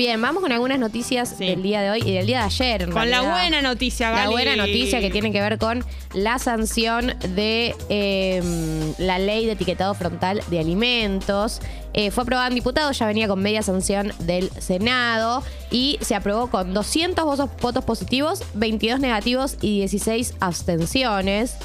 [0.00, 1.44] Bien, vamos con algunas noticias Sí.
[1.44, 2.80] del día de hoy y del día de ayer.
[2.84, 4.30] en Con la buena noticia, La Gali.
[4.30, 5.84] buena noticia que tiene que ver con
[6.14, 11.60] la sanción de eh, la ley de etiquetado frontal de alimentos.
[11.92, 16.46] Eh, fue aprobada en diputados, ya venía con media sanción del Senado y se aprobó
[16.46, 21.56] con 200 votos, votos positivos, 22 negativos y 16 abstenciones.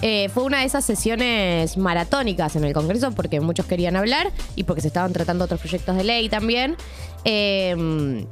[0.00, 4.64] Eh, fue una de esas sesiones maratónicas en el Congreso porque muchos querían hablar y
[4.64, 6.76] porque se estaban tratando otros proyectos de ley también.
[7.24, 8.24] Eh,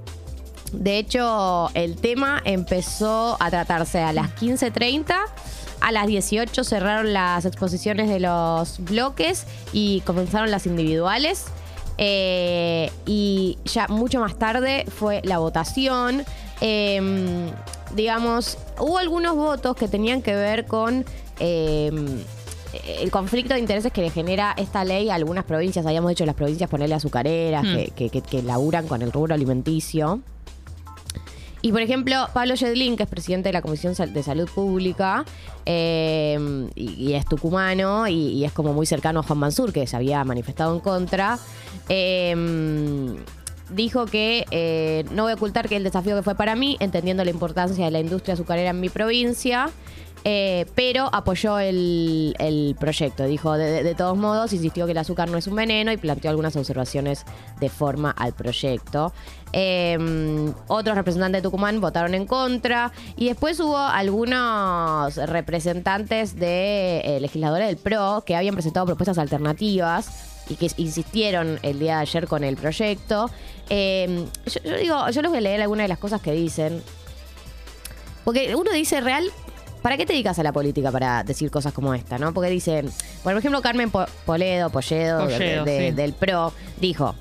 [0.72, 5.14] de hecho, el tema empezó a tratarse a las 15.30.
[5.80, 11.46] A las 18 cerraron las exposiciones de los bloques y comenzaron las individuales.
[11.98, 16.24] Eh, y ya mucho más tarde fue la votación.
[16.60, 17.50] Eh,
[17.96, 21.04] digamos, hubo algunos votos que tenían que ver con
[21.40, 21.90] eh,
[23.00, 25.84] el conflicto de intereses que le genera esta ley a algunas provincias.
[25.86, 27.74] Habíamos dicho las provincias ponerle azucareras, Hmm.
[27.74, 30.20] que, que, que- que laburan con el rubro alimenticio.
[31.62, 35.24] Y por ejemplo, Pablo Yedlin, que es presidente de la Comisión de Salud Pública,
[35.64, 39.84] eh, y, y es tucumano, y, y es como muy cercano a Juan Mansur, que
[39.86, 41.38] se había manifestado en contra,
[41.88, 43.16] eh,
[43.70, 47.24] dijo que eh, no voy a ocultar que el desafío que fue para mí, entendiendo
[47.24, 49.70] la importancia de la industria azucarera en mi provincia,
[50.28, 53.24] eh, pero apoyó el, el proyecto.
[53.26, 56.30] Dijo, de, de- todos modos, insistió que el azúcar no es un veneno y planteó
[56.30, 57.24] algunas observaciones
[57.60, 59.12] de forma al proyecto.
[59.52, 59.96] Eh,
[60.66, 67.68] otros representantes de Tucumán votaron en contra y después hubo algunos representantes de eh, legisladores
[67.68, 72.44] del PRO que habían presentado propuestas alternativas y que insistieron el día de ayer con
[72.44, 73.30] el proyecto.
[73.68, 76.82] Eh, yo, yo digo, yo les voy a leer algunas de las cosas que dicen.
[78.24, 79.30] Porque uno dice real,
[79.82, 82.32] ¿para qué te dedicas a la política para decir cosas como esta, no?
[82.34, 82.90] Porque dicen,
[83.22, 85.94] por ejemplo, Carmen Po- Poledo, Polledo, de- Polledo, de- sí.
[85.94, 87.14] del PRO, dijo.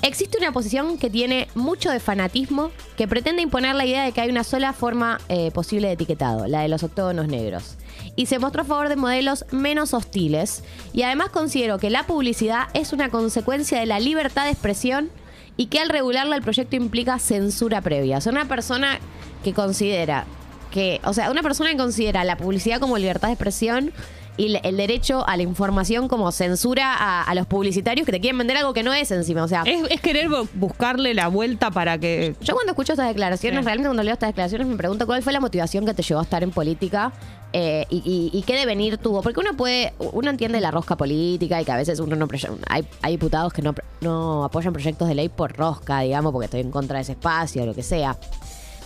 [0.00, 4.20] Existe una posición que tiene mucho de fanatismo que pretende imponer la idea de que
[4.20, 7.74] hay una sola forma eh, posible de etiquetado, la de los octógonos negros.
[8.18, 10.64] Y se mostró a favor de modelos menos hostiles.
[10.92, 15.08] Y además considero que la publicidad es una consecuencia de la libertad de expresión
[15.56, 18.18] y que al regularla el proyecto implica censura previa.
[18.18, 18.98] O una persona
[19.44, 20.24] que considera
[20.72, 23.92] que, o sea, una persona que considera la publicidad como libertad de expresión
[24.38, 28.38] y el- derecho a la información como censura a, a los publicitarios que te quieren
[28.38, 29.42] vender algo que no es encima.
[29.44, 32.34] O sea, Es, es querer bu- buscarle la vuelta para que.
[32.40, 33.64] yo cuando escucho estas declaraciones, Sí.
[33.66, 36.22] realmente cuando leo estas declaraciones me pregunto cuál fue la motivación que te llevó a
[36.22, 37.12] estar en política
[37.52, 37.96] eh, y,
[38.32, 39.20] y- y qué devenir tuvo.
[39.22, 42.28] Porque uno puede, uno entiende la rosca política y que a veces uno no
[42.68, 46.60] hay, hay diputados que no, no apoyan proyectos de ley por rosca, digamos, porque estoy
[46.60, 48.16] en contra de ese espacio o lo que sea.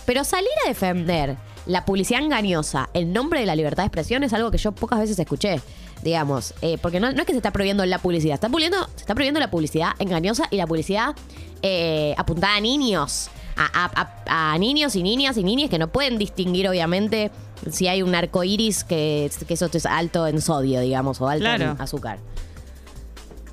[0.05, 1.35] Pero salir a defender
[1.65, 4.99] la publicidad engañosa en nombre de la libertad de expresión es algo que yo pocas
[4.99, 5.61] veces escuché,
[6.01, 6.53] digamos.
[6.61, 9.15] Eh, porque no, no es que se está prohibiendo la publicidad, está prohibiendo, se está
[9.15, 11.15] prohibiendo la publicidad engañosa y la publicidad
[11.61, 13.29] eh, apuntada a niños.
[13.55, 17.29] A, a- a- a niños y niñas y niñas que no pueden distinguir, obviamente,
[17.69, 21.43] si hay un arco iris que, que eso es alto en sodio, digamos, o alto
[21.43, 21.71] Claro.
[21.73, 22.17] en azúcar.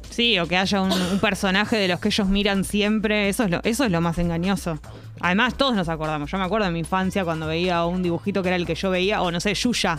[0.09, 3.28] Sí, o que haya un, un personaje de los que ellos miran siempre.
[3.28, 4.78] Eso es, lo, eso es lo más engañoso.
[5.20, 6.31] Además, todos nos acordamos.
[6.31, 8.91] Yo me acuerdo de mi infancia cuando veía un dibujito que era el que yo
[8.91, 9.98] veía, o no sé, Yuya.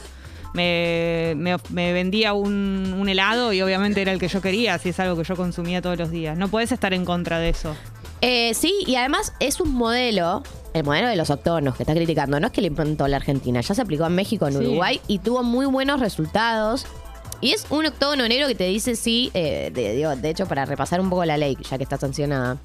[0.54, 4.90] Me, me- me vendía un, un helado y obviamente era el que yo quería, si
[4.90, 6.38] es algo que yo consumía todos los días.
[6.38, 7.74] No puedes estar en contra de eso.
[8.22, 10.44] Eh, sí, y además es un modelo,
[10.74, 13.62] el modelo de los octonos que está criticando, no es que lo inventó la Argentina,
[13.62, 14.60] ya se aplicó en México, en Sí.
[14.60, 16.86] Uruguay y tuvo muy buenos resultados.
[17.40, 20.66] Y es un octógono negro que te dice sí, eh, de, digo, de hecho, para
[20.66, 22.58] repasar un poco la ley, ya que está sancionada.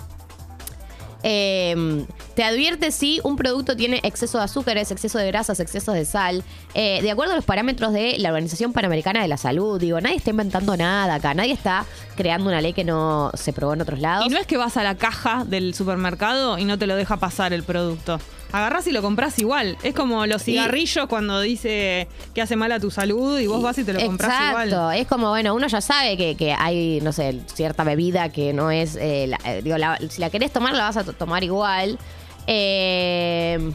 [1.29, 2.07] Eh,
[2.37, 6.45] te advierte si un producto tiene exceso de azúcares, exceso de grasas, exceso de sal,
[6.73, 9.81] eh, de acuerdo a los parámetros de la Organización Panamericana de la Salud.
[9.81, 13.75] Digo, nadie está inventando nada acá, nadie está creando una ley que no se probó
[13.75, 14.25] en otros lados.
[14.25, 17.17] Y no es que vas a la caja del supermercado y no te lo deja
[17.17, 18.21] pasar el producto.
[18.53, 19.77] Agarrás y lo compras igual.
[19.83, 23.77] Es como los cigarrillos cuando dice que hace mal a tu salud y vos vas
[23.79, 24.97] y te lo compras Exacto, igual.
[24.99, 28.71] es como, bueno, uno ya sabe que, que hay, no sé, cierta bebida que no
[28.71, 31.43] es, eh, la- eh, digo, la- si la querés tomar, la vas a to- tomar
[31.45, 31.99] igual.
[32.47, 33.73] Eh,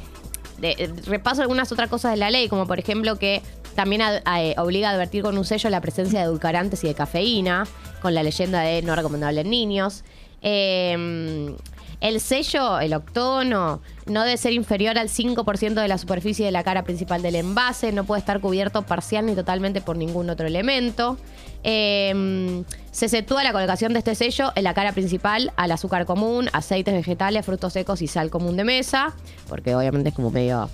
[0.59, 3.41] de- eh, repaso algunas otras cosas de la ley, como por ejemplo que
[3.75, 6.93] también a- eh, obliga a advertir con un sello la presencia de edulcorantes y de
[6.93, 7.65] cafeína,
[8.01, 10.03] con la leyenda de no recomendable en niños.
[10.41, 11.55] Eh,
[12.01, 16.63] el sello, el octono, no debe ser inferior al 5% de la superficie de la
[16.63, 21.17] cara principal del envase, no puede estar cubierto parcial ni totalmente por ningún otro elemento.
[21.63, 26.49] Eh, se exceptúa la colocación de este sello en la cara principal al azúcar común,
[26.53, 29.13] aceites vegetales, frutos secos y sal común de mesa,
[29.47, 30.69] porque obviamente es como medio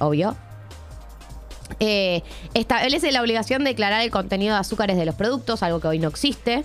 [0.00, 0.34] obvio.
[1.80, 2.22] Eh,
[2.54, 5.98] establece la obligación de declarar el contenido de azúcares de los productos, algo que hoy
[5.98, 6.64] no existe.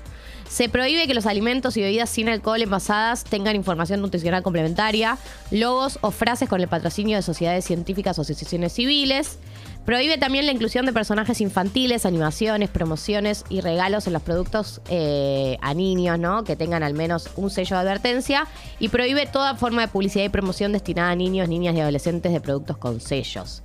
[0.49, 5.19] Se prohíbe que los alimentos y bebidas sin alcohol envasadas tengan información nutricional complementaria,
[5.51, 9.37] logos o frases con el patrocinio de sociedades científicas o asociaciones civiles.
[9.85, 15.57] Prohíbe también la inclusión de personajes infantiles, animaciones, promociones y regalos en los productos eh,
[15.61, 16.43] a niños, ¿no?
[16.43, 18.47] Que tengan al menos un sello de advertencia.
[18.79, 22.41] Y prohíbe toda forma de publicidad y promoción destinada a niños, niñas y adolescentes de
[22.41, 23.61] productos con sellos.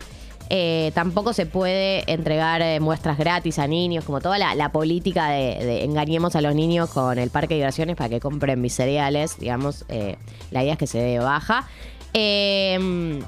[0.51, 5.85] Eh, tampoco se puede entregar eh, muestras gratis a niños, como toda la, política de,
[5.85, 9.85] engañemos a los niños con el parque de diversiones para que compren mis cereales, digamos,
[9.89, 10.17] eh,
[10.51, 11.67] la idea es que se dé baja.
[12.13, 13.23] Eh,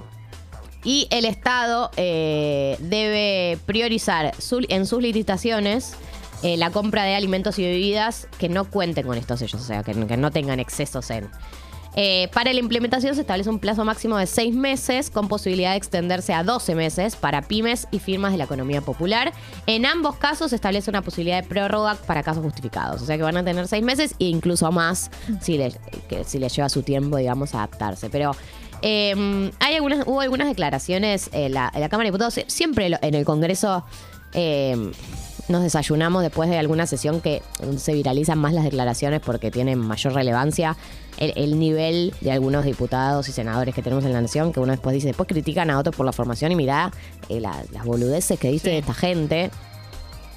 [0.85, 4.33] y el Estado debe priorizar
[4.69, 5.97] en sus licitaciones
[6.45, 9.95] la compra de alimentos y bebidas que no cuenten con estos sellos, o sea, que,
[10.07, 11.29] que no tengan excesos en.
[11.97, 15.79] Eh, para la implementación se establece un plazo máximo de seis meses con posibilidad de
[15.79, 19.33] extenderse a 12 meses para pymes y firmas de la economía popular.
[19.67, 23.01] En ambos casos se establece una posibilidad de prórroga para casos justificados.
[23.01, 25.11] O sea que van a tener seis meses e incluso más
[25.41, 25.79] si les,
[26.27, 28.11] si les lleva su tiempo, digamos, adaptarse.
[28.11, 28.33] Pero
[28.83, 32.39] eh, hay algunas, hubo algunas declaraciones en la, en la Cámara de Diputados.
[32.47, 33.85] Siempre en el Congreso
[34.35, 34.93] eh,
[35.49, 37.43] nos desayunamos después de alguna sesión que
[37.79, 40.77] se viralizan más las declaraciones porque tienen mayor relevancia.
[41.19, 44.73] El, el nivel de algunos diputados y senadores que tenemos en la nación, que uno
[44.73, 46.91] después dice, después critican a otros por la formación y mirá
[47.31, 48.77] eh, la- las boludeces que dice Sí.
[48.77, 49.51] esta gente.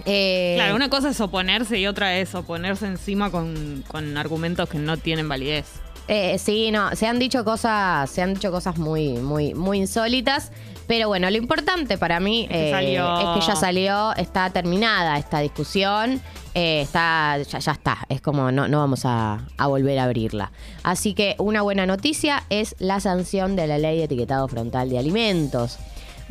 [0.05, 4.77] Eh, Claro, una cosa es oponerse y otra es oponerse encima con, con argumentos que
[4.77, 5.65] no tienen validez.
[6.11, 10.51] Eh, sí, no, se han dicho cosas, se han dicho cosas muy, muy, muy insólitas.
[10.87, 15.39] Pero bueno, lo importante para mí que eh, es que ya salió, está terminada esta
[15.39, 16.19] discusión,
[16.55, 20.51] eh, está, ya, ya está, es como no, no vamos a, a volver a abrirla.
[20.81, 24.97] Así que una buena noticia es la sanción de la ley de etiquetado frontal de
[24.97, 25.77] alimentos.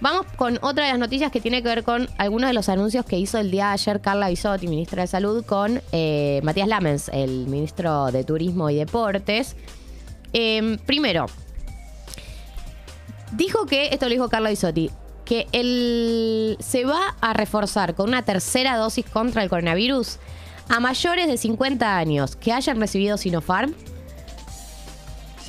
[0.01, 3.05] Vamos con otra de las noticias que tiene que ver con algunos de los anuncios
[3.05, 7.11] que hizo el día de ayer Carla Bisotti, ministra de Salud, con eh, Matías Lamens,
[7.13, 9.57] el ministro de Turismo y Deportes.
[10.33, 11.27] Eh, primero,
[13.33, 14.89] dijo que, esto lo dijo Carla Bisotti,
[15.25, 20.19] que el, se va a reforzar con una tercera dosis contra el coronavirus
[20.69, 23.75] a mayores de 50 años que hayan recibido Sinopharm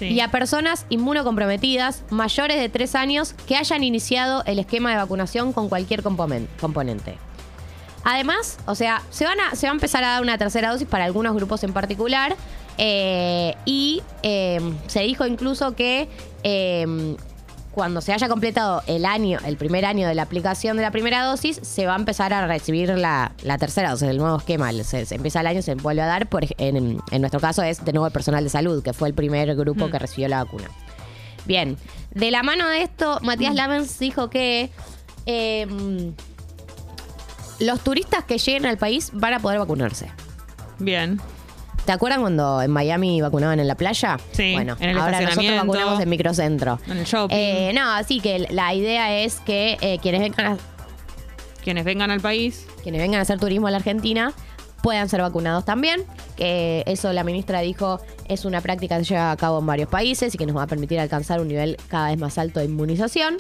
[0.08, 5.54] Y a personas inmunocomprometidas mayores de 3 años que hayan iniciado el esquema de vacunación
[5.54, 7.18] con cualquier componen- componente.
[8.04, 10.88] Además, o sea, se, van a, se va a empezar a dar una tercera dosis
[10.88, 12.36] para algunos grupos en particular.
[12.78, 16.08] eh, y eh, se dijo incluso que
[16.44, 17.16] eh,
[17.72, 21.24] cuando se haya completado el año, el primer año de la aplicación de la primera
[21.24, 24.72] dosis, se va a empezar a recibir la, la tercera dosis, el nuevo esquema.
[24.84, 26.28] Se, se empieza el año, se vuelve a dar.
[26.28, 29.14] Por, en, en nuestro caso es de nuevo el personal de salud, que fue el
[29.14, 29.92] primer grupo Mm.
[29.92, 30.70] que recibió la vacuna.
[31.46, 31.78] Bien,
[32.12, 34.70] de la mano de esto, Matías Lamens dijo que
[35.26, 35.68] eh,
[37.60, 40.12] los turistas que lleguen al país van a poder vacunarse.
[40.80, 41.20] Bien.
[41.90, 44.20] ¿Te acuerdan cuando en Miami vacunaban en la playa?
[44.34, 46.80] Sí, Bueno, en el ahora nosotros vacunamos en microcentro.
[46.86, 47.36] En el shopping.
[47.36, 50.58] Eh, no, así que la idea es que eh, quienes, vengan a,
[51.64, 52.68] Quienes vengan al país.
[52.84, 54.34] quienes vengan a hacer turismo a la Argentina
[54.84, 56.04] puedan ser vacunados también.
[56.38, 59.90] Que eso la ministra dijo es una práctica que se lleva a cabo en varios
[59.90, 62.68] países y que nos va a permitir alcanzar un nivel cada vez más alto de
[62.68, 63.38] inmunización.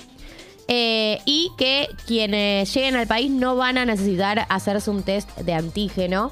[0.67, 5.53] Eh, y que quienes lleguen al país no van a necesitar hacerse un test de
[5.53, 6.31] antígeno.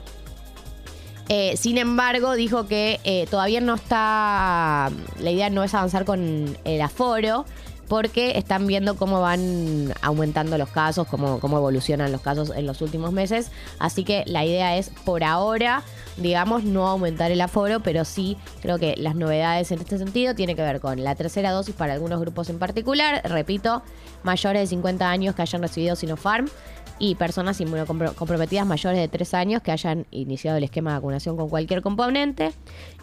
[1.29, 4.89] Eh, sin embargo, dijo que eh, todavía no está.
[5.19, 7.45] La idea no es avanzar con el aforo,
[7.87, 12.81] porque están viendo cómo van aumentando los casos, cómo, cómo evolucionan los casos en los
[12.81, 13.51] últimos meses.
[13.79, 15.83] Así que la idea es, por ahora,
[16.17, 20.55] digamos, no aumentar el aforo, pero sí creo que las novedades en este sentido tienen
[20.55, 23.21] que ver con la tercera dosis para algunos grupos en particular.
[23.23, 23.83] Repito,
[24.23, 26.47] mayores de 50 años que hayan recibido Sinopharm
[26.99, 31.49] y personas inmunocomprometidas mayores de 3 años que hayan iniciado el esquema de vacunación con
[31.49, 32.53] cualquier componente.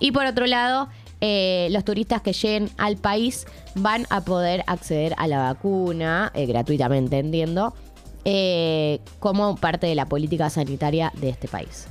[0.00, 0.88] Y por otro lado,
[1.20, 6.46] eh, los turistas que lleguen al país van a poder acceder a la vacuna eh,
[6.46, 7.74] gratuitamente, entiendo,
[8.24, 11.88] eh, como parte de la política sanitaria de este país.